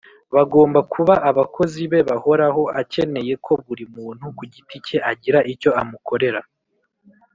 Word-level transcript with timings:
Bagomba 0.35 0.79
kuba 0.93 1.13
abakozi 1.29 1.81
be 1.91 1.99
bahoraho. 2.09 2.61
Akeneye 2.81 3.33
ko 3.45 3.51
buri 3.65 3.85
muntu 3.95 4.23
ku 4.37 4.43
giti 4.53 4.75
cye 4.85 4.97
agira 5.11 5.39
icyo 5.53 5.69
amukorera 5.81 6.41